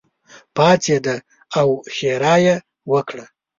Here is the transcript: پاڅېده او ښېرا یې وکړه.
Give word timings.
پاڅېده 0.55 1.15
او 1.59 1.67
ښېرا 1.95 2.35
یې 2.45 2.55
وکړه. 2.91 3.25